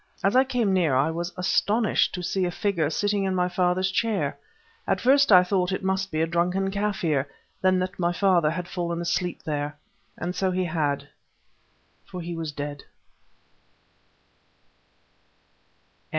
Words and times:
As 0.23 0.35
I 0.35 0.43
came 0.43 0.73
near 0.73 0.95
I 0.95 1.11
was 1.11 1.31
astonished 1.37 2.11
to 2.15 2.23
see 2.23 2.45
a 2.45 2.49
figure 2.49 2.89
sitting 2.89 3.23
in 3.23 3.35
my 3.35 3.47
father's 3.47 3.91
chair. 3.91 4.35
At 4.87 4.99
first 4.99 5.31
I 5.31 5.43
thought 5.43 5.71
it 5.71 5.83
must 5.83 6.11
be 6.11 6.23
a 6.23 6.25
drunken 6.25 6.71
Kaffir, 6.71 7.27
then 7.61 7.77
that 7.77 7.99
my 7.99 8.11
father 8.11 8.49
had 8.49 8.67
fallen 8.67 8.99
asleep 8.99 9.43
there. 9.43 9.77
And 10.17 10.35
so 10.35 10.49
he 10.49 10.63
had,—for 10.65 12.19
he 12.19 12.35
was 12.35 12.51
dead! 12.51 12.83